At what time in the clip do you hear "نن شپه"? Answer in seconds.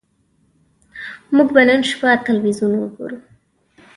1.67-2.09